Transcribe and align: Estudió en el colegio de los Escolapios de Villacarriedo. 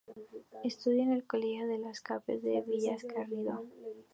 Estudió 0.63 1.03
en 1.03 1.11
el 1.11 1.27
colegio 1.27 1.67
de 1.67 1.77
los 1.77 1.91
Escolapios 1.91 2.41
de 2.41 2.59
Villacarriedo. 2.65 3.67